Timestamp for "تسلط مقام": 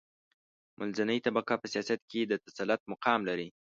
2.45-3.19